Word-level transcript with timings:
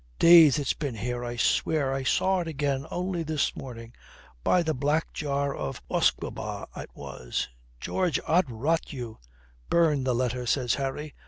Days 0.17 0.57
it's 0.57 0.73
been 0.73 0.95
here, 0.95 1.23
I 1.23 1.35
swear, 1.35 1.89
and 1.91 1.97
I 1.97 2.01
saw 2.03 2.39
it 2.39 2.47
again 2.47 2.87
only 2.89 3.21
this 3.21 3.55
morning. 3.55 3.93
By 4.43 4.63
the 4.63 4.73
black 4.73 5.13
jar 5.13 5.53
of 5.55 5.79
usquebaugh 5.91 6.65
it 6.75 6.89
was, 6.95 7.49
George, 7.79 8.19
Od 8.25 8.49
rot 8.49 8.91
you." 8.91 9.19
"Burn 9.69 10.03
the 10.03 10.15
letter," 10.15 10.47
says 10.47 10.73
Harry. 10.73 11.13